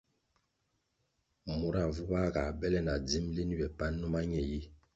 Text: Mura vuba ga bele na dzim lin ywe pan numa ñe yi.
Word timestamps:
Mura 1.57 1.83
vuba 1.95 2.21
ga 2.33 2.43
bele 2.59 2.79
na 2.87 2.95
dzim 3.07 3.25
lin 3.35 3.51
ywe 3.55 3.67
pan 3.77 3.93
numa 3.99 4.19
ñe 4.31 4.41
yi. 4.49 4.61